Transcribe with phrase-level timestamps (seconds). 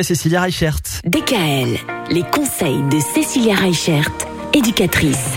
[0.00, 0.78] Cécilia Reichert.
[1.06, 1.76] DKL,
[2.12, 4.08] les conseils de Cécilia Reichert,
[4.54, 5.34] éducatrice.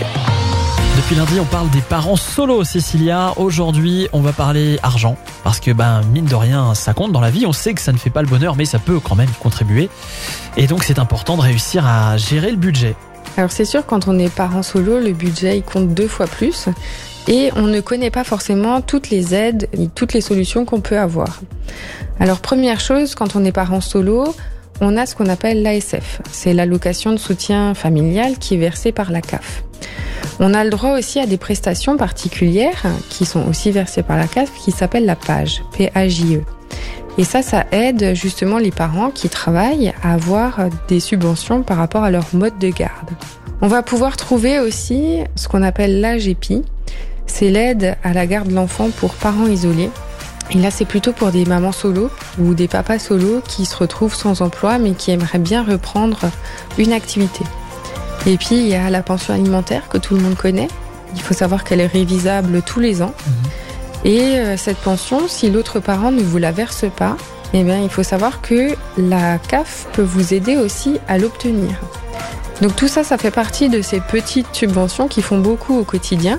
[0.96, 3.32] Depuis lundi, on parle des parents solo, Cécilia.
[3.38, 5.16] Aujourd'hui, on va parler argent.
[5.42, 7.44] Parce que, ben, mine de rien, ça compte dans la vie.
[7.44, 9.88] On sait que ça ne fait pas le bonheur, mais ça peut quand même contribuer.
[10.56, 12.94] Et donc, c'est important de réussir à gérer le budget.
[13.36, 16.68] Alors, c'est sûr, quand on est parent solo, le budget, il compte deux fois plus.
[17.26, 21.00] Et on ne connaît pas forcément toutes les aides et toutes les solutions qu'on peut
[21.00, 21.40] avoir.
[22.20, 24.34] Alors, première chose, quand on est parent solo,
[24.80, 26.20] on a ce qu'on appelle l'ASF.
[26.30, 29.64] C'est l'allocation de soutien familial qui est versée par la CAF.
[30.40, 34.26] On a le droit aussi à des prestations particulières qui sont aussi versées par la
[34.26, 36.42] CAF qui s'appellent la PAGE, P-A-J-E.
[37.18, 42.04] Et ça, ça aide justement les parents qui travaillent à avoir des subventions par rapport
[42.04, 43.10] à leur mode de garde.
[43.60, 46.62] On va pouvoir trouver aussi ce qu'on appelle l'AGPI.
[47.26, 49.90] C'est l'aide à la garde de l'enfant pour parents isolés.
[50.54, 54.14] Et là, c'est plutôt pour des mamans solo ou des papas solo qui se retrouvent
[54.14, 56.30] sans emploi mais qui aimeraient bien reprendre
[56.76, 57.44] une activité.
[58.26, 60.68] Et puis, il y a la pension alimentaire que tout le monde connaît.
[61.14, 63.14] Il faut savoir qu'elle est révisable tous les ans.
[64.04, 67.16] Et euh, cette pension, si l'autre parent ne vous la verse pas,
[67.54, 71.80] eh bien, il faut savoir que la CAF peut vous aider aussi à l'obtenir.
[72.60, 76.38] Donc tout ça, ça fait partie de ces petites subventions qui font beaucoup au quotidien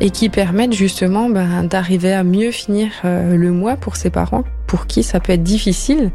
[0.00, 4.44] et qui permettent justement ben, d'arriver à mieux finir euh, le mois pour ses parents,
[4.66, 6.10] pour qui ça peut être difficile,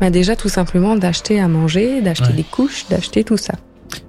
[0.00, 2.32] ben, déjà tout simplement d'acheter à manger, d'acheter Ouais.
[2.36, 3.54] des couches, d'acheter tout ça.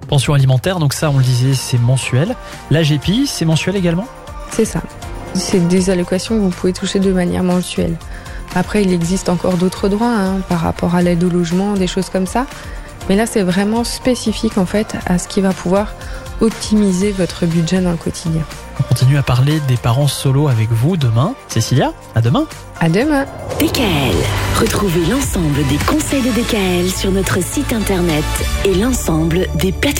[0.08, 2.34] Pension alimentaire, donc ça, on le disait, c'est mensuel.
[2.70, 4.06] L'AGPI, c'est mensuel également?
[4.50, 4.80] C'est ça.
[5.34, 7.96] C'est des allocations que vous pouvez toucher de manière mensuelle.
[8.54, 12.08] Après, il existe encore d'autres droits hein, par rapport à l'aide au logement, des choses
[12.08, 12.46] comme ça.
[13.08, 15.94] Mais là, c'est vraiment spécifique en fait à ce qui va pouvoir
[16.40, 18.42] optimiser votre budget dans le quotidien.
[18.86, 21.34] On continue à parler des parents solo avec vous demain.
[21.48, 22.46] Cécilia, à demain.
[22.80, 23.26] À demain!
[23.58, 24.14] DKL,
[24.60, 28.24] retrouvez l'ensemble des conseils de DKL sur notre site internet
[28.64, 29.96] et l'ensemble des plateformes.